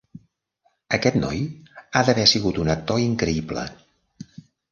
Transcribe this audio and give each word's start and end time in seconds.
Aquest 0.97 1.17
noi 1.19 1.43
ha 1.93 2.03
d'haver 2.09 2.25
sigut 2.33 2.59
un 2.63 2.73
actor 2.77 3.05
increïble. 3.05 3.67